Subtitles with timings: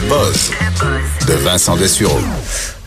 [0.00, 0.50] Le buzz
[0.82, 2.18] de Vincent Dessureau.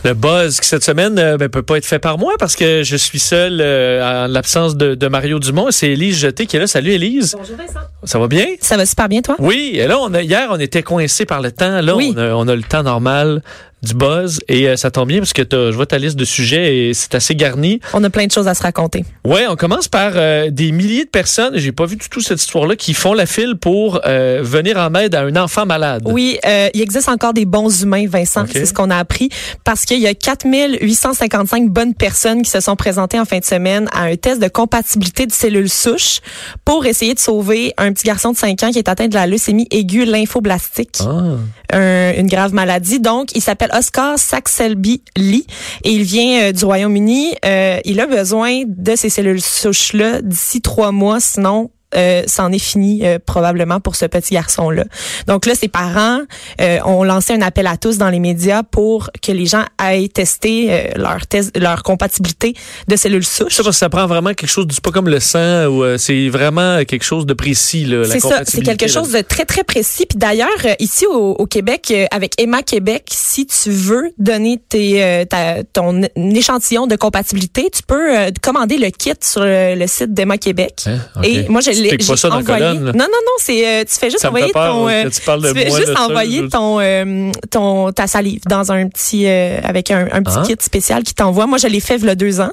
[0.05, 2.83] Le buzz qui cette semaine ne ben, peut pas être fait par moi parce que
[2.83, 5.67] je suis seul euh, en l'absence de, de Mario Dumont.
[5.71, 6.67] C'est Élise Jeté qui est là.
[6.67, 7.35] Salut Élise.
[7.37, 7.85] Bonjour Vincent.
[8.05, 8.45] Ça va bien?
[8.61, 9.35] Ça va super bien toi?
[9.39, 9.73] Oui.
[9.75, 11.81] Et là, on a, hier, on était coincé par le temps.
[11.81, 12.13] Là, Oui.
[12.15, 13.43] on, a, on a le temps normal
[13.83, 14.39] du buzz.
[14.47, 17.13] Et euh, ça tombe bien parce que je vois ta liste de sujets et c'est
[17.15, 17.79] assez garni.
[17.93, 19.03] On a plein de choses à se raconter.
[19.25, 22.39] Ouais, on commence par euh, des milliers de personnes, j'ai pas vu du tout cette
[22.39, 26.03] histoire-là, qui font la file pour euh, venir en aide à un enfant malade.
[26.05, 28.45] Oui, euh, il existe encore des bons humains, Vincent.
[28.51, 29.29] C'est ce qu'on a appris.
[29.63, 33.87] Parce qu'il y a 4855 bonnes personnes qui se sont présentées en fin de semaine
[33.93, 36.19] à un test de compatibilité de cellules souches
[36.65, 39.27] pour essayer de sauver un petit garçon de 5 ans qui est atteint de la
[39.27, 40.99] leucémie aiguë lymphoblastique.
[41.01, 41.37] Ah.
[41.73, 42.99] un- une grave maladie.
[42.99, 45.45] Donc, il s'appelle Oscar Saxelby Lee
[45.83, 47.33] et il vient euh, du Royaume-Uni.
[47.45, 52.59] Euh, il a besoin de ces cellules souches-là d'ici trois mois, sinon euh, c'en est
[52.59, 54.85] fini euh, probablement pour ce petit garçon-là.
[55.27, 56.19] Donc là, ses parents
[56.59, 60.09] euh, ont lancé un appel à tous dans les médias pour que les gens aillent
[60.09, 62.53] tester euh, leur test, leur compatibilité
[62.87, 63.61] de cellules souches.
[63.61, 66.83] si ça prend vraiment quelque chose, c'est pas comme le sang ou euh, c'est vraiment
[66.85, 67.99] quelque chose de précis là.
[67.99, 68.87] la C'est ça, c'est quelque là.
[68.87, 70.05] chose de très très précis.
[70.05, 74.59] Puis d'ailleurs, euh, ici au, au Québec, euh, avec Emma Québec, si tu veux donner
[74.69, 79.75] tes, euh, ta- ton échantillon de compatibilité, tu peux euh, commander le kit sur le,
[79.75, 80.83] le site d'Emma Québec.
[80.85, 80.97] Hein?
[81.23, 82.59] Et moi, je Pas ça dans envoyé.
[82.63, 82.83] colonne.
[82.85, 85.51] Non, non, non, c'est euh, tu fais juste Ça envoyer ton, euh, tu parles de
[85.51, 89.25] tu fais moi, juste de ça, envoyer ton, euh, ton ta salive dans un petit
[89.27, 90.43] euh, avec un, un petit Ah.
[90.45, 91.47] kit spécial qui t'envoie.
[91.47, 92.51] Moi, je l'ai fait il y a deux ans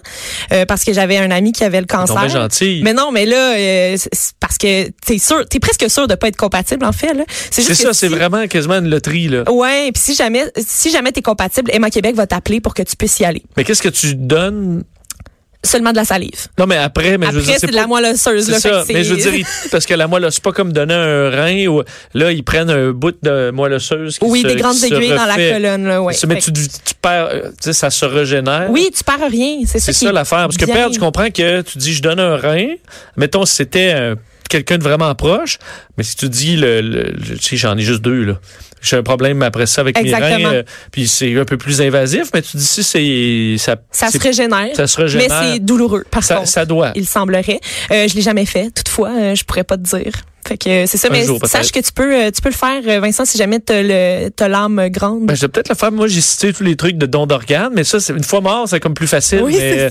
[0.53, 2.17] euh, parce que j'avais un ami qui avait le cancer.
[2.17, 2.81] bien gentils.
[2.85, 6.15] Mais non, mais là, euh, c'est- c'est parce que t'es sûr, t'es presque sûr de
[6.15, 7.15] pas être compatible en fait.
[7.15, 7.25] là.
[7.51, 9.51] C'est juste ça, que c'est vraiment quasiment une loterie là.
[9.51, 12.97] Ouais, puis si jamais, si jamais t'es compatible, Emma Québec va t'appeler pour que tu
[12.97, 13.42] puisses y aller.
[13.57, 14.85] Mais qu'est-ce que tu donnes
[15.64, 16.47] Seulement de la salive.
[16.56, 18.45] Non, mais après, mais je veux dire, Après, c'est de pas- la moelle osseuse.
[18.47, 20.95] C'est là, ça, mais je veux dire, parce que la moelle, c'est pas comme donner
[20.95, 21.83] un rein ou
[22.14, 24.19] là, ils prennent un bout de moelle osseuse.
[24.20, 25.84] Qui oui, se- des grandes aiguilles dans la colonne.
[25.89, 26.14] Là, ouais.
[26.29, 26.69] Mais tu, tu
[27.03, 28.69] perds, euh, tu sais, ça se régénère.
[28.70, 29.59] Oui, tu perds rien.
[29.67, 30.45] C'est ça, C'est ça l'affaire.
[30.47, 32.69] Parce que perdre, tu comprends que tu dis, je donne un rein.
[33.17, 34.14] Mettons, si c'était euh,
[34.48, 35.58] quelqu'un de vraiment proche.
[35.96, 38.35] Mais si tu dis, le, le- le- tu sais, j'en ai juste deux, là.
[38.83, 40.48] J'ai un problème après ça avec mes Exactement.
[40.50, 40.55] reins.
[40.56, 40.62] euh,
[40.92, 44.22] puis c'est un peu plus invasif, mais tu dis, si c'est, ça, Ça c'est- se
[44.22, 44.68] régénère.
[44.74, 45.42] ça se Mais régénère.
[45.52, 46.48] c'est douloureux, par ça, contre.
[46.48, 46.92] ça doit.
[46.94, 47.61] Il semblerait.
[47.90, 48.70] Euh, je l'ai jamais fait.
[48.74, 50.12] Toutefois, euh, je pourrais pas te dire.
[50.47, 51.09] Fait que c'est ça.
[51.09, 53.37] Un mais jour, sache que tu peux, euh, tu peux le faire, euh, Vincent, si
[53.37, 55.27] jamais t'as le, t'as l'âme grande.
[55.27, 55.93] Ben, je vais peut-être le faire.
[55.93, 58.67] Moi, j'ai cité tous les trucs de don d'organes, mais ça, c'est une fois mort,
[58.67, 59.43] c'est comme plus facile.
[59.43, 59.91] Oui, mais euh,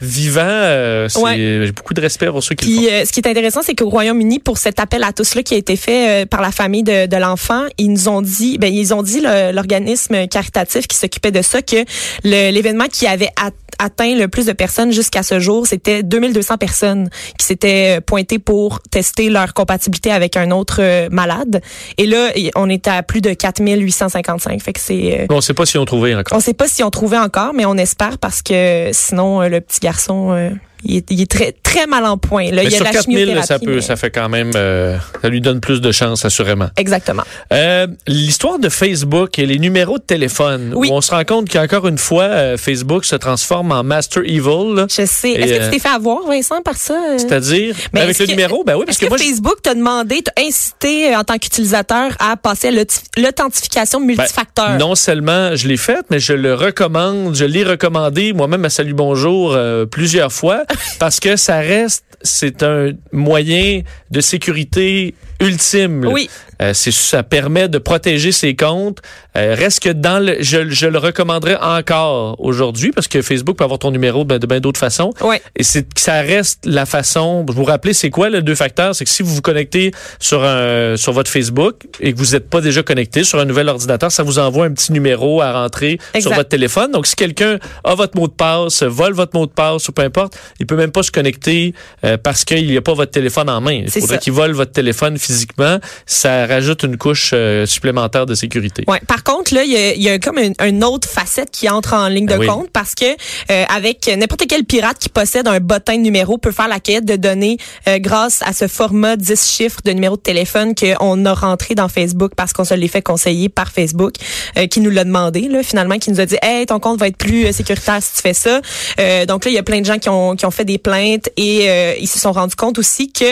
[0.00, 1.36] vivant, euh, Ouais.
[1.36, 2.80] j'ai beaucoup de respect pour ceux qui le font.
[2.82, 5.42] Puis euh, ce qui est intéressant, c'est qu'au Royaume-Uni, pour cet appel à tous là
[5.42, 8.58] qui a été fait euh, par la famille de, de l'enfant, ils nous ont dit,
[8.58, 9.20] ben ils ont dit
[9.52, 11.76] l'organisme caritatif qui s'occupait de ça que
[12.24, 17.10] l'événement qui avait at- atteint le plus de personnes jusqu'à ce jour, c'était 2200 personnes
[17.38, 21.60] qui s'étaient pointées pour tester leur compatibilité avec un autre euh, malade.
[21.96, 24.62] Et là, on était à plus de 4855.
[24.62, 26.36] Fait que c'est euh, Bon, on sait pas si on trouvé encore.
[26.36, 29.60] on sait pas si on trouvait encore, mais on espère parce que sinon euh, le
[29.60, 30.50] petit garçon euh,
[30.84, 32.50] il, est, il est très très mal en point.
[32.50, 34.52] Là, il y a sur la 4000, là, ça peut, mais- ça fait quand même,
[34.54, 36.68] euh, ça lui donne plus de chance, assurément.
[36.76, 37.22] Exactement.
[37.52, 40.88] Euh, L'histoire de Facebook et les numéros de téléphone, Oui.
[40.90, 44.74] où on se rend compte qu'encore une fois, euh, Facebook se transforme en Master Evil,
[44.74, 44.86] là.
[44.88, 45.30] Je sais.
[45.32, 46.94] Est-ce que euh, tu t'es fait avoir, Vincent, par ça?
[46.94, 47.18] euh?
[47.18, 47.74] c'est-à-dire?
[47.92, 50.22] Mais avec le que- numéro, ben oui, parce que, que, moi, je- Facebook t'a demandé,
[50.22, 54.78] t'a incité euh, en tant qu'utilisateur à passer à l'authentification ben, multifacteur?
[54.78, 58.94] non seulement je l'ai faite, mais je le recommande, je l'ai recommandé moi-même à Salut
[58.94, 60.62] Bonjour euh, plusieurs fois,
[60.98, 66.06] parce que ça reste, c'est un moyen de sécurité ultime.
[66.06, 66.28] Oui.
[66.60, 68.98] Euh, c'est ça permet de protéger ses comptes.
[69.36, 73.64] Euh, reste que dans le, je, je le recommanderais encore aujourd'hui parce que Facebook peut
[73.64, 75.12] avoir ton numéro de, de bien d'autres façons.
[75.20, 75.40] Ouais.
[75.56, 77.44] Et c'est ça reste la façon.
[77.46, 78.94] Vous vous rappelez, c'est quoi le deux facteurs?
[78.94, 82.50] C'est que si vous vous connectez sur un sur votre Facebook et que vous n'êtes
[82.50, 85.98] pas déjà connecté sur un nouvel ordinateur, ça vous envoie un petit numéro à rentrer
[86.20, 86.90] sur votre téléphone.
[86.90, 90.02] Donc si quelqu'un a votre mot de passe, vole votre mot de passe ou peu
[90.02, 93.48] importe, il peut même pas se connecter euh, parce qu'il n'y a pas votre téléphone
[93.48, 93.82] en main.
[93.84, 95.78] Il faudrait qu'il vole votre téléphone physiquement.
[96.06, 98.84] Ça rajoute une couche euh, supplémentaire de sécurité.
[98.88, 99.00] Ouais.
[99.06, 101.94] Par contre, là, il y a, y a comme une, une autre facette qui entre
[101.94, 102.46] en ligne de oui.
[102.46, 106.52] compte parce que euh, avec n'importe quel pirate qui possède un bottin de numéro peut
[106.52, 110.22] faire la quête de données euh, grâce à ce format 10 chiffres de numéro de
[110.22, 114.14] téléphone qu'on a rentré dans Facebook parce qu'on se l'est fait conseiller par Facebook,
[114.56, 117.08] euh, qui nous l'a demandé, là, finalement, qui nous a dit Hey, ton compte va
[117.08, 118.60] être plus euh, sécuritaire si tu fais ça.
[119.00, 120.78] Euh, donc là, il y a plein de gens qui ont, qui ont fait des
[120.78, 123.24] plaintes et euh, ils se sont rendus compte aussi que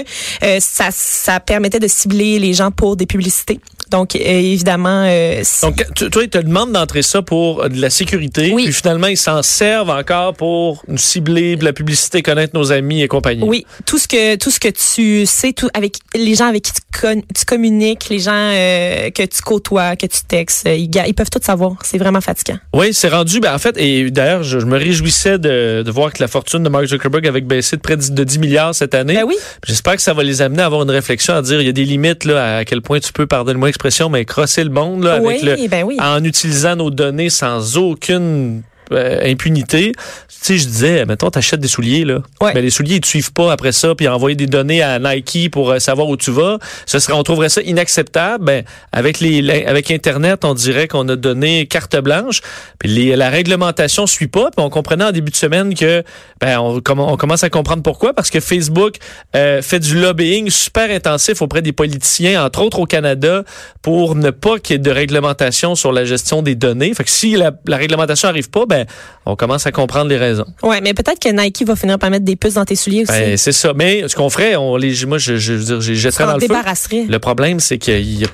[0.43, 3.61] euh, ça, ça permettait de cibler les gens pour des des publicités.
[3.91, 5.05] Donc, euh, évidemment...
[5.07, 8.51] Euh, Donc, tu, toi, ils te demandent d'entrer ça pour euh, de la sécurité.
[8.53, 8.65] Oui.
[8.65, 13.03] Puis finalement, ils s'en servent encore pour nous cibler, de la publicité, connaître nos amis
[13.03, 13.45] et compagnie.
[13.45, 16.73] Oui, tout ce que tout ce que tu sais, tout avec les gens avec qui
[16.73, 21.41] tu, con- tu communiques, les gens que tu côtoies, que tu textes, ils, peuvent tout
[21.43, 21.77] savoir.
[21.83, 22.59] C'est vraiment fatigant.
[22.75, 23.41] Oui, c'est rendu.
[23.41, 26.63] Ben, en fait, et d'ailleurs, je, je me réjouissais de, de voir que la fortune
[26.63, 29.15] de Mark Zuckerberg avait baissé de près de 10 milliards cette année.
[29.15, 29.37] Ben oui.
[29.67, 31.73] J'espère que ça va les amener à avoir une réflexion, à dire il y a
[31.73, 35.15] des limites là, à quel point tu peux, pardonne-moi l'expression, mais crosser le monde là,
[35.15, 35.99] avec oui, le, ben oui.
[36.01, 38.63] en utilisant nos données sans aucune
[38.93, 39.93] euh, impunité.
[39.93, 39.99] Tu
[40.29, 42.19] sais, je disais, mettons, t'achètes des souliers, là.
[42.41, 42.53] Ouais.
[42.55, 45.51] Mais les souliers, ils te suivent pas après ça, puis envoyer des données à Nike
[45.51, 46.59] pour euh, savoir où tu vas.
[46.85, 48.45] Ce serait, on trouverait ça inacceptable.
[48.45, 52.41] Ben, avec les, les- avec Internet, on dirait qu'on a donné carte blanche.
[52.79, 54.51] Puis les- la réglementation suit pas.
[54.57, 56.03] Puis on comprenait en début de semaine que,
[56.41, 58.13] ben, on, on commence à comprendre pourquoi.
[58.13, 58.97] Parce que Facebook
[59.35, 63.43] euh, fait du lobbying super intensif auprès des politiciens, entre autres au Canada,
[63.83, 66.93] pour ne pas qu'il y ait de réglementation sur la gestion des données.
[66.95, 68.76] Fait que si la, la réglementation arrive pas, ben,
[69.25, 70.45] on commence à comprendre les raisons.
[70.63, 73.13] Ouais, mais peut-être que Nike va finir par mettre des puces dans tes souliers aussi.
[73.13, 73.73] Ben, c'est ça.
[73.75, 76.49] Mais ce qu'on ferait, on les, moi, je, je, jetterais dans le feu.
[76.49, 77.07] débarrasserais.
[77.09, 78.29] Le problème, c'est qu'il y a,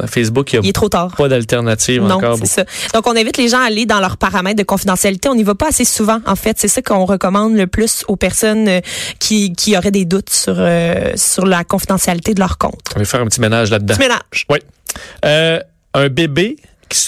[0.00, 1.14] à Facebook, il Il n'y est a trop tard.
[1.16, 2.38] pas d'alternative Non, encore.
[2.38, 2.64] c'est ça.
[2.94, 5.28] Donc, on invite les gens à aller dans leurs paramètres de confidentialité.
[5.28, 6.56] On n'y va pas assez souvent, en fait.
[6.58, 8.80] C'est ça qu'on recommande le plus aux personnes euh,
[9.18, 12.80] qui, qui auraient des doutes sur, euh, sur la confidentialité de leur compte.
[12.94, 13.94] On va faire un petit ménage là-dedans.
[13.94, 14.46] Tu mélanges.
[14.50, 14.58] Oui.
[15.24, 15.58] Euh,
[15.94, 16.56] un bébé,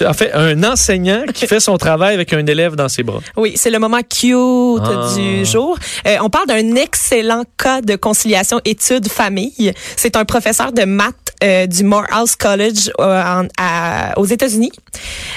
[0.06, 3.20] en fait, un enseignant qui fait son travail avec un élève dans ses bras.
[3.36, 5.12] Oui, c'est le moment cute Ah.
[5.16, 5.78] du jour.
[6.06, 9.72] Euh, on parle d'un excellent cas de conciliation études-famille.
[9.96, 14.72] C'est un professeur de maths euh, du Morehouse College euh, en- à- aux États-Unis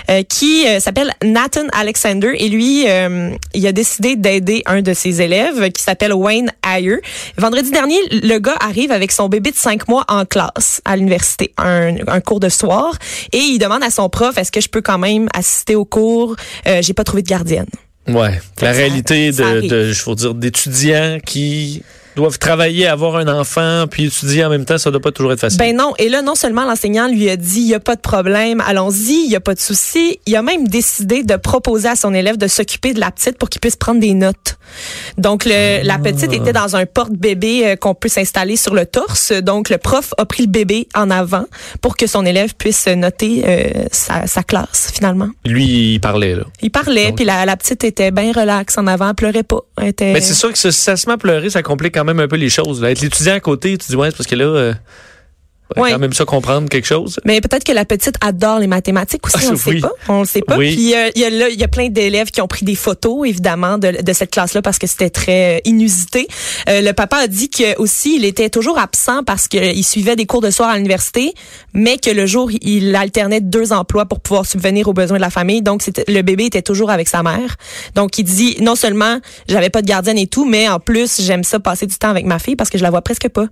[0.10, 2.86] euh, qui s'appelle Nathan Alexander et lui,
[3.54, 6.98] il a décidé d'aider un de ses élèves qui s'appelle Wayne Ayer.
[7.38, 11.54] Vendredi dernier, le gars arrive avec son bébé de 5 mois en classe à l'université,
[11.58, 12.98] un, un cours de soir,
[13.32, 16.36] et il demande à son prof, est-ce que je peux quand même assister au cours?
[16.66, 17.68] J'ai pas trouvé de gardienne.
[18.08, 18.40] Ouais.
[18.62, 21.84] La Ça- réalité ça de, de, je veux dire, d'étudiants qui
[22.16, 25.40] doivent travailler, avoir un enfant, puis étudier en même temps, ça doit pas toujours être
[25.40, 25.60] facile.
[25.60, 25.94] Ben non.
[25.98, 29.24] Et là, non seulement l'enseignant lui a dit, il n'y a pas de problème, allons-y,
[29.24, 30.20] il n'y a pas de souci.
[30.26, 33.50] Il a même décidé de proposer à son élève de s'occuper de la petite pour
[33.50, 34.58] qu'il puisse prendre des notes.
[35.18, 39.32] Donc, le, la petite était dans un porte-bébé euh, qu'on peut s'installer sur le torse.
[39.34, 41.46] Donc, le prof a pris le bébé en avant
[41.82, 45.30] pour que son élève puisse noter euh, sa, sa classe, finalement.
[45.46, 46.44] Lui, il parlait, là.
[46.62, 49.60] Il parlait, Donc- puis la, la petite était bien relaxe en avant, elle pleurait pas.
[49.78, 50.14] Elle était...
[50.14, 52.36] Mais c'est sûr que si ça se met à pleurer, ça complique même un peu
[52.36, 52.82] les choses.
[52.82, 52.92] Là.
[52.92, 54.74] Être l'étudiant à côté, tu dis, ouais, c'est parce que là, euh,
[55.78, 55.92] Ouais.
[55.92, 57.20] quand même ça comprendre quelque chose.
[57.26, 59.76] Mais peut-être que la petite adore les mathématiques aussi, on ne Oui.
[59.76, 59.92] sait pas.
[60.10, 60.58] On le sait pas.
[60.58, 60.76] Oui.
[60.76, 62.76] Puis euh, il y a là, il y a plein d'élèves qui ont pris des
[62.76, 66.28] photos évidemment de, de cette classe-là parce que c'était très euh, inusité.
[66.70, 70.26] Euh, le papa a dit que aussi il était toujours absent parce qu'il suivait des
[70.26, 71.34] cours de soir à l'université,
[71.74, 75.30] mais que le jour il alternait deux emplois pour pouvoir subvenir aux besoins de la
[75.30, 75.62] famille.
[75.62, 77.56] Donc le bébé était toujours avec sa mère.
[77.96, 81.44] Donc il dit non seulement j'avais pas de gardienne et tout, mais en plus j'aime
[81.44, 83.46] ça passer du temps avec ma fille parce que je la vois presque pas.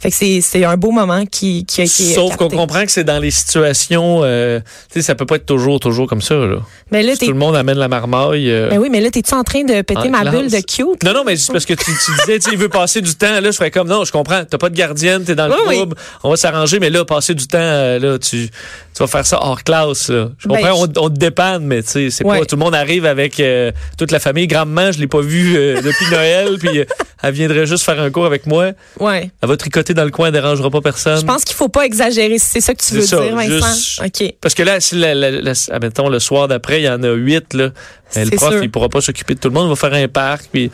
[0.00, 2.90] Fait que c'est c'est un beau moment qui qui a été Sauf qu'on comprend que
[2.92, 4.60] c'est dans les situations, euh,
[4.92, 6.34] tu sais, ça peut pas être toujours, toujours comme ça.
[6.34, 6.56] Là.
[6.90, 8.50] Mais là Si t'es tout le monde amène la marmaille.
[8.50, 10.34] euh, Ben oui, mais là, t'es-tu en train de péter ma classe.
[10.34, 11.02] bulle de cute?
[11.04, 13.14] Non, non, mais c'est parce que tu, tu disais, tu sais, il veut passer du
[13.14, 13.40] temps.
[13.40, 14.44] Là, je ferais comme, non, je comprends.
[14.44, 15.76] T'as pas de gardienne, t'es dans le Oui, oui.
[15.76, 15.94] club.
[16.22, 19.38] On va s'arranger, mais là, passer du temps, euh, là, tu, tu vas faire ça
[19.42, 20.08] hors classe.
[20.08, 20.28] Là.
[20.38, 22.38] Je Ben, comprends, on, on te dépanne, mais tu sais, c'est Ouais.
[22.40, 24.46] pas, tout le monde arrive avec euh, toute la famille.
[24.46, 26.84] Grand-maman, je l'ai pas vue depuis Noël, puis
[27.22, 28.70] elle viendrait juste faire un cours avec moi.
[29.00, 29.30] Ouais.
[29.42, 31.24] Elle va tricoter dans le coin, elle dérangera pas personne.
[31.34, 33.74] Je pense qu'il faut pas exagérer, si c'est ça que tu veux ça, dire, Vincent?
[33.74, 34.34] juste- OK.
[34.40, 37.12] Parce que là, si la, la- la- admettons, le soir d'après, il y en a
[37.12, 37.70] huit, là.
[38.14, 38.62] ben, le prof, sûr.
[38.62, 40.70] il pourra pas s'occuper de tout le monde, il va faire un parc, puis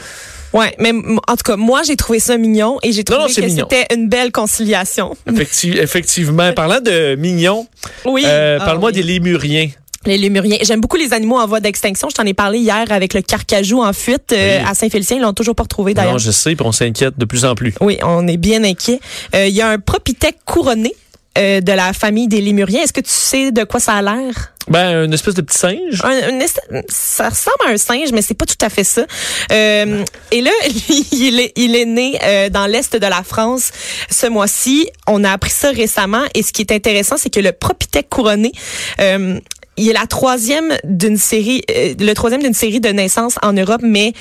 [0.52, 3.40] Ouais, mais en tout cas, moi, j'ai trouvé ça mignon et j'ai trouvé non, que
[3.40, 3.68] mignon.
[3.70, 5.16] c'était une belle conciliation.
[5.28, 6.52] effecti- effectivement.
[6.52, 7.66] Parlant de mignons,
[8.04, 8.24] Oui.
[8.26, 8.94] euh, Ah parle-moi oui.
[8.96, 9.68] des lémuriens.
[10.06, 10.56] Les lémuriens.
[10.62, 12.08] J'aime beaucoup les animaux en voie d'extinction.
[12.08, 14.64] Je t'en ai parlé hier avec le carcajou en fuite euh, Oui.
[14.66, 15.18] à Saint-Félicien.
[15.18, 16.12] Ils l'ont toujours pas retrouvé d'ailleurs.
[16.12, 17.74] Non, je sais, puis on s'inquiète de plus en plus.
[17.82, 18.98] Oui, on est bien inquiet.
[19.34, 20.94] Euh, Il y a un propithèque couronné
[21.36, 22.80] euh, de la famille des lémuriens.
[22.82, 24.54] Est-ce que tu sais de quoi ça a l'air?
[24.68, 26.00] Ben, une espèce de petit singe.
[26.02, 26.40] Un-
[26.88, 29.04] ça ressemble à un singe, mais c'est pas tout à fait ça.
[29.52, 30.02] Euh,
[30.32, 30.50] et là,
[31.12, 33.70] il est, il est né euh, dans l'est de la France
[34.10, 34.88] ce mois-ci.
[35.06, 36.22] On a appris ça récemment.
[36.34, 38.52] Et ce qui est intéressant, c'est que le propithèque couronné.
[39.00, 39.38] euh,
[39.80, 43.80] il est la troisième d'une série, euh, le troisième d'une série de naissances en Europe,
[43.82, 44.12] mais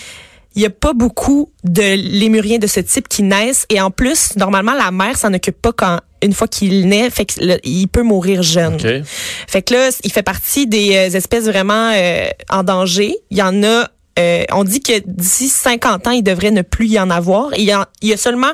[0.56, 3.66] il y a pas beaucoup de lémuriens de ce type qui naissent.
[3.70, 7.26] Et en plus, normalement, la mère s'en occupe pas quand une fois qu'il naît, fait
[7.26, 8.76] qu'il peut mourir jeune.
[8.76, 9.06] OK.
[9.48, 13.16] Fait que là, il fait partie des euh, espèces vraiment euh, en danger.
[13.30, 16.88] Il y en a euh, on dit que d'ici 50 ans, il devrait ne plus
[16.88, 17.50] y en avoir.
[17.58, 18.52] Il y a, il y a seulement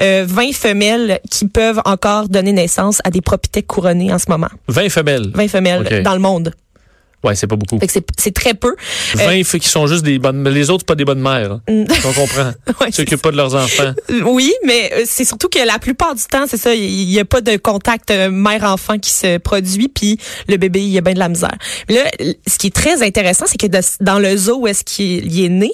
[0.00, 4.48] euh, 20 femelles qui peuvent encore donner naissance à des propithèques couronnées en ce moment.
[4.68, 5.30] 20 femelles.
[5.34, 6.52] 20 femelles dans le monde.
[7.24, 7.78] Ouais, c'est pas beaucoup.
[7.88, 8.76] C'est- très peu.
[9.14, 10.48] 20 fait qui sont juste des bonnes.
[10.48, 11.52] Les autres, pas des bonnes mères.
[11.52, 11.60] hein.
[11.68, 11.84] Mm.
[12.04, 12.52] On comprend.
[12.80, 13.92] Ouais, s'occupent pas de leurs enfants.
[14.24, 17.24] Oui, mais euh, c'est surtout que la plupart du temps, c'est ça, il n'y a
[17.24, 21.14] pas de contact euh, mère-enfant qui se produit, puis le bébé, il y a bien
[21.14, 21.56] de la misère.
[21.88, 22.10] Mais là,
[22.46, 25.44] ce qui est très intéressant, c'est que de- dans le zoo où est-ce qu'il il
[25.44, 25.70] est né,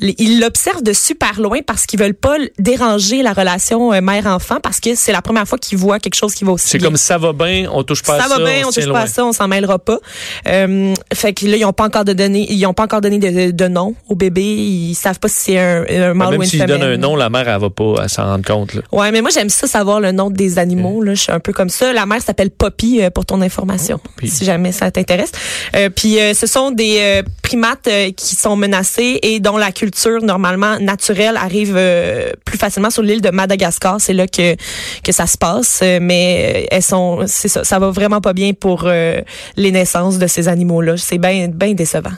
[0.00, 4.80] ils l'observent de super loin parce qu'ils veulent pas déranger la relation euh, mère-enfant parce
[4.80, 7.18] que c'est la première fois qu'ils voient quelque chose qui va aussi C'est comme ça
[7.18, 8.38] va bien, on touche pas à ça ça.
[8.38, 9.98] va bien, on se touche pas à ça, on s'en mêlera pas.
[10.46, 13.18] Euh, fait que là, ils ont pas encore de données, ils ont pas encore donné
[13.18, 14.42] de, de nom au bébé.
[14.42, 16.80] Ils savent pas si c'est un, un Ben, mâle ou même une s'ils femelle.
[16.80, 18.74] donnent un nom, la mère, elle va pas s'en rendre compte.
[18.74, 18.82] Là.
[18.92, 21.02] Ouais, mais moi j'aime ça savoir le nom des animaux.
[21.02, 21.92] Là, je suis un peu comme ça.
[21.92, 24.28] La mère s'appelle Poppy euh, pour ton information, Poppy.
[24.28, 25.32] si jamais ça t'intéresse.
[25.76, 29.87] Euh, puis euh, ce sont des euh, primates qui sont menacés et dont la culture
[30.22, 34.00] normalement naturelle arrive euh, plus facilement sur l'île de Madagascar.
[34.00, 34.56] C'est là que
[35.02, 35.80] que ça se passe.
[35.82, 40.26] Euh, mais euh, elles sont, ça, ça va vraiment pas bien pour les naissances de
[40.26, 40.96] ces animaux-là.
[40.96, 42.12] C'est bien bien décevant.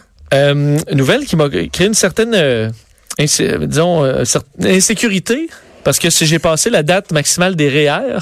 [0.93, 2.73] Nouvelle qui m'a créé une certaine,
[3.19, 5.49] disons, certaine insécurité.
[5.85, 7.89] Parce que si j'ai passé la date maximale des REER,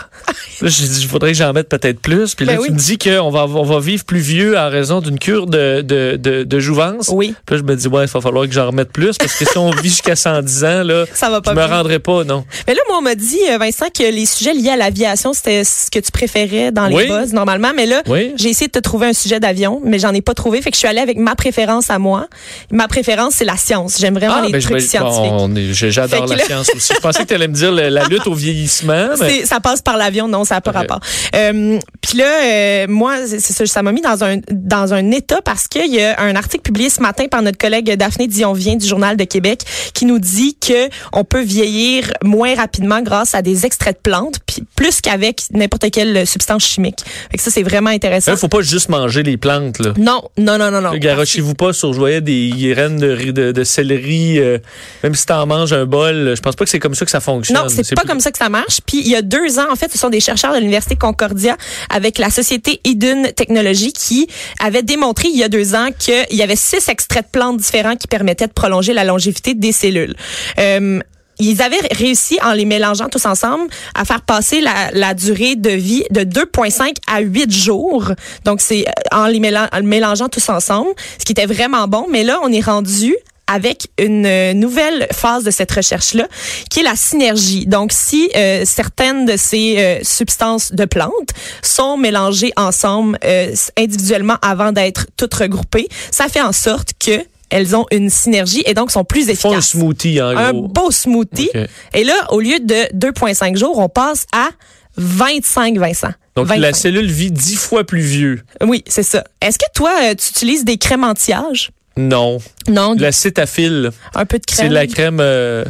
[0.60, 2.34] là, j'ai dit, il faudrait que j'en mette peut-être plus.
[2.34, 2.74] Puis là, Ben tu oui.
[2.74, 6.16] me dis qu'on va, on va vivre plus vieux en raison d'une cure de, de,
[6.16, 7.10] de, de jouvence.
[7.12, 9.16] Oui, Puis là, je me dis, ouais, il va falloir que j'en remette plus.
[9.18, 11.66] Parce que si on vit jusqu'à 110 ans, là, ça va je me bien.
[11.66, 12.44] rendrai pas, non.
[12.66, 15.64] Mais là, moi, on m'a dit, euh, Vincent, que les sujets liés à l'aviation, c'était
[15.64, 17.08] ce que tu préférais dans les Oui.
[17.08, 17.72] buzz, normalement.
[17.74, 18.32] Mais là, Oui.
[18.36, 20.62] j'ai essayé de te trouver un sujet d'avion, mais j'en ai pas trouvé.
[20.62, 22.28] Fait que je suis allée avec ma préférence à moi.
[22.70, 23.96] Ma préférence, c'est la science.
[23.98, 25.30] J'aime vraiment les ben, trucs scientifiques.
[25.32, 26.92] bon, J'adore la là- science aussi.
[26.94, 29.08] Je pensais que dire le- la lutte au vieillissement.
[29.20, 29.44] Mais...
[29.44, 31.00] Ça passe par l'avion, non, ça n'a pas rapport.
[31.34, 31.78] Euh,
[32.08, 35.92] Puis là, euh, moi, ça, ça m'a mis dans un dans un état parce qu'il
[35.92, 39.24] y a un article publié ce matin par notre collègue Daphné Dion-Vient du Journal de
[39.24, 39.60] Québec
[39.92, 44.38] qui nous dit que on peut vieillir moins rapidement grâce à des extraits de plantes,
[44.46, 47.00] puis plus qu'avec n'importe quelle substance chimique.
[47.30, 48.32] Fait que ça, c'est vraiment intéressant.
[48.32, 49.78] Il faut pas juste manger les plantes.
[49.78, 49.92] Là.
[49.98, 50.92] Non, non, non, non, non.
[50.94, 54.56] Garochez-vous pas sur, je voyais des graines de, de, de céleri, euh,
[55.02, 57.20] même si t'en manges un bol, je pense pas que c'est comme ça que ça
[57.20, 57.58] fonctionne.
[57.58, 58.80] Non, c'est pas plus- comme ça que ça marche.
[58.86, 61.56] Puis il y a deux ans, en fait, ce sont des chercheurs de l'université Concordia
[61.98, 64.28] avec la société Eden Technology qui
[64.60, 67.96] avaient démontré il y a deux ans qu'il y avait six extraits de plantes différents
[67.96, 70.14] qui permettaient de prolonger la longévité des cellules.
[70.60, 71.00] Euh,
[71.40, 75.70] ils avaient réussi en les mélangeant tous ensemble à faire passer la, la durée de
[75.70, 78.12] vie de 2,5 à 8 jours.
[78.44, 82.06] Donc c'est euh, en les mélangeant tous ensemble, ce qui était vraiment bon.
[82.10, 83.16] Mais là, on est rendu
[83.48, 86.28] avec une euh, nouvelle phase de cette recherche-là,
[86.70, 87.66] qui est la synergie.
[87.66, 91.30] Donc, si euh, certaines de ces euh, substances de plantes
[91.62, 97.74] sont mélangées ensemble euh, individuellement avant d'être toutes regroupées, ça fait en sorte que elles
[97.74, 99.70] ont une synergie et donc sont plus Ils font un efficaces.
[99.70, 100.68] smoothie, en Un gros.
[100.68, 101.50] beau smoothie.
[101.94, 104.50] Et là, au lieu de 2,5 jours, on passe à
[104.98, 106.10] 25, Vincent.
[106.36, 106.60] Donc, 25.
[106.60, 108.42] la cellule vit dix fois plus vieux.
[108.62, 109.24] Oui, c'est ça.
[109.40, 111.70] Est-ce que toi, euh, tu utilises des crèmes anti-âge?
[111.98, 112.38] Non.
[112.68, 114.66] Non, La cétafile, un peu de crème.
[114.66, 115.64] c'est la crème euh,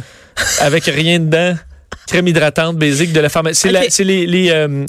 [0.59, 1.55] avec rien dedans.
[2.09, 3.67] Crème hydratante basique de la pharmacie.
[3.89, 4.85] C'est les, les, euh,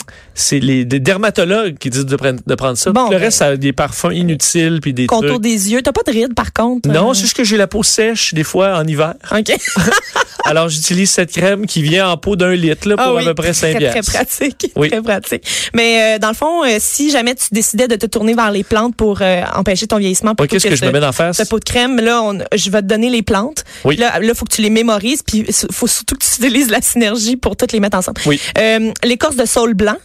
[0.52, 2.92] les, des dermatologues qui disent de prendre, de prendre ça.
[2.92, 5.42] Bon, le ben- reste, ça a des parfums inutiles puis des Contour trucs.
[5.42, 5.82] des yeux.
[5.82, 6.88] T'as pas de rides, par contre?
[6.88, 9.14] Non, Euh, c'est juste que j'ai la peau sèche des fois en hiver.
[9.32, 9.52] OK.
[10.46, 13.24] Alors, j'utilise cette crème qui vient en pot d'un litre là, pour Ah à oui,
[13.24, 14.72] peu près 5 très, très pratique.
[14.74, 14.88] Oui.
[14.88, 15.44] Très pratique.
[15.74, 18.64] Mais euh, dans le fond, euh, si jamais tu décidais de te tourner vers les
[18.64, 21.36] plantes pour euh, empêcher ton vieillissement, plutôt Qu'est-ce que, je me mets d'en face?
[21.36, 23.64] ce pot de crème, là, on- je vais te donner les plantes.
[23.84, 23.96] Oui.
[23.96, 26.80] Là, il faut que tu les mémorises, puis il faut surtout que tu utilises la
[26.80, 27.09] synergie
[27.40, 28.20] pour toutes les mettre ensemble.
[28.26, 28.40] Oui.
[28.58, 29.96] Euh, L'écorce de saule blanc,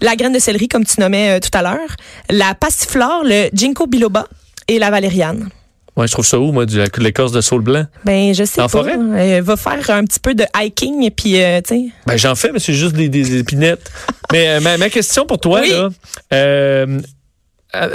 [0.00, 1.96] la graine de céleri, comme tu nommais euh, tout à l'heure,
[2.30, 4.26] la passiflore, le ginkgo biloba
[4.68, 5.48] et la valériane.
[5.96, 7.86] Ouais, je trouve ça où, moi, de l'écorce de saule blanc?
[8.04, 8.68] Ben, je sais En pas.
[8.68, 8.96] forêt?
[8.98, 12.34] Euh, va faire un petit peu de hiking, et puis, euh, tu sais, Ben, j'en
[12.34, 13.90] fais, mais c'est juste des, des épinettes.
[14.32, 15.70] mais euh, ma, ma question pour toi, Oui.
[15.70, 15.88] là,
[16.34, 17.00] euh,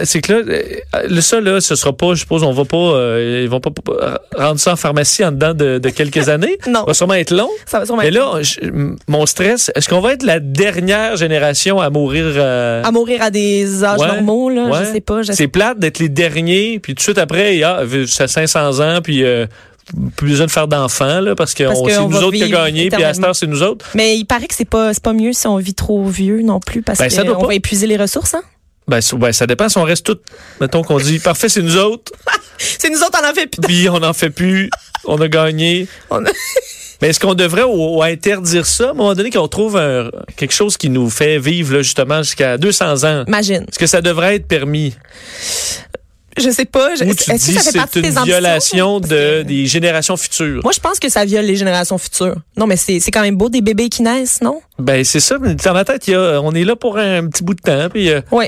[0.03, 0.61] c'est que là, euh,
[1.09, 3.71] le ça, là, ce sera pas, je suppose, on va pas, euh, ils vont pas
[4.37, 6.57] rendre ça en pharmacie en dedans de, de quelques années.
[6.67, 6.81] Non.
[6.81, 7.49] Ça va sûrement être long.
[7.65, 8.59] ça va sûrement Mais être là, je-
[9.07, 12.25] mon stress, est-ce qu'on va être la dernière génération à mourir?
[12.25, 14.79] euh, à mourir à des âges Ouais, normaux, là, ouais.
[14.85, 15.21] je sais pas.
[15.23, 18.99] Je C'est plate d'être les derniers, puis tout de suite après, ah, ça 500 ans,
[19.03, 19.45] puis euh,
[20.15, 22.43] plus besoin de faire d'enfants, là, parce que Parce on- qu'on c'est nous autres qui
[22.43, 23.87] a gagné, puis à cette heure, c'est nous autres.
[23.95, 26.59] Mais il paraît que c'est pas c'est pas mieux si on vit trop vieux non
[26.59, 28.33] plus parce Ben, qu'on va épuiser les ressources.
[28.35, 28.41] Hein?
[28.91, 30.21] Ben, ça- ben, ça dépend si on reste toutes.
[30.59, 32.11] Mettons qu'on dit, parfait, c'est nous autres,
[32.57, 33.61] C'est nous autres, on en fait plus.
[33.61, 34.69] puis on n'en fait plus,
[35.05, 35.87] on a gagné.
[36.09, 36.29] On a-
[37.01, 40.11] Mais est-ce qu'on devrait ou, ou interdire ça, à un moment donné, qu'on trouve un-
[40.35, 43.23] quelque chose qui nous fait vivre, là, justement, jusqu'à 200 ans?
[43.27, 43.63] Imagine.
[43.67, 44.93] Est-ce que ça devrait être permis?
[46.37, 46.95] Je sais pas.
[46.95, 50.61] Je- Ou tu Est-ce dis que ça fait c'est une violation de, des générations futures?
[50.63, 52.35] Moi, je pense que ça viole les générations futures.
[52.55, 54.61] Non, mais c'est quand même beau des bébés qui naissent, non?
[54.79, 57.43] Ben c'est ça, mais dans ma tête, y a, on est là pour un petit
[57.43, 58.45] bout de temps, puis euh, Oui.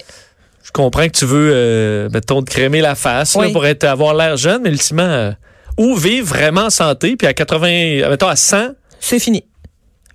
[0.63, 4.13] Je comprends que tu veux, euh, mettons, te crémer la face là, pour être, avoir
[4.13, 5.31] l'air jeune, mais ultimement, euh,
[5.77, 9.43] ou vivre vraiment en santé, puis à 80, mettons à 100, C'est fini.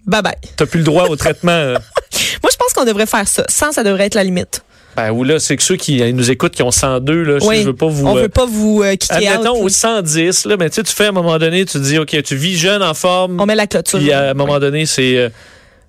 [0.06, 0.34] Bye bye.
[0.56, 1.52] t'as plus le droit au traitement.
[1.52, 1.74] euh.
[2.42, 3.44] Moi, je pense qu'on devrait faire ça.
[3.48, 4.62] 100, ça devrait être la limite.
[4.96, 7.44] Ben, ou là, c'est que ceux qui euh, nous écoutent qui ont 102, là, je-
[7.46, 7.60] Oui.
[7.60, 8.06] je veux pas vous...
[8.06, 9.46] On euh, veut pas vous euh, kicker out.
[9.60, 11.98] au 110, là, mais tu sais, tu fais à un moment donné, tu te dis,
[11.98, 13.98] OK, tu vis jeune, en forme, On met la clôture.
[13.98, 15.16] puis à un moment donné, c'est...
[15.18, 15.28] euh,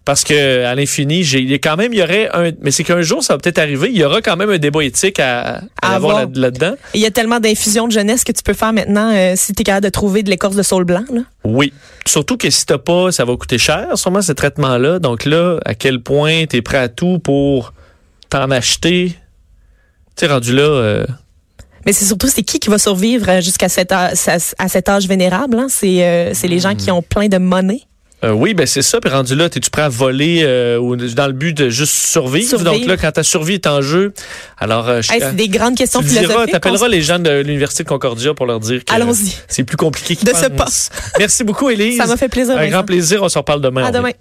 [0.10, 2.52] parce que à l'infini, j'ai il y a quand même, il y aurait un...
[2.64, 4.84] Mais c'est qu'un jour, ça va peut-être arriver, il y aura quand même un débat
[4.84, 6.18] éthique à, à À avoir avoir.
[6.34, 6.74] là- là-dedans.
[6.96, 9.62] Il y a tellement d'infusions de jeunesse que tu peux faire maintenant euh, si tu
[9.62, 11.04] es capable de trouver de l'écorce de saule blanc.
[11.14, 11.22] Là.
[11.44, 11.72] Oui.
[12.08, 14.98] Surtout que si t'as pas, ça va coûter cher, sûrement, ce traitement-là.
[14.98, 17.74] Donc là, à quel point tu es prêt à tout pour
[18.30, 19.14] t'en acheter?
[20.16, 20.64] Tu rendu là...
[20.64, 21.06] euh,
[21.86, 25.60] Mais c'est surtout, c'est qui qui va survivre euh, jusqu'à cet, à cet âge vénérable?
[25.60, 25.68] hein?
[25.70, 27.82] C'est euh, c'est les gens qui ont plein de monnaie.
[28.24, 29.00] Euh, oui, ben c'est ça.
[29.00, 30.78] Puis rendu là, es-tu prêt à voler euh,
[31.16, 32.50] dans le but de juste survivre?
[32.50, 32.74] Survivre.
[32.74, 34.14] Donc là, quand ta survie est en jeu,
[34.58, 36.52] alors euh, je- Hey, c'est des grandes questions tu philosophiques.
[36.52, 39.34] t'appelleras On- les gens de l'Université de Concordia pour leur dire que Allons-y.
[39.48, 40.90] c'est plus compliqué qu'ils De ce pensent.
[40.90, 41.20] pas.
[41.20, 41.96] Merci beaucoup, Élise.
[41.98, 42.58] Ça m'a fait plaisir.
[42.58, 43.24] Un grand plaisir.
[43.24, 43.86] On s'en parle demain.
[43.86, 44.12] À demain.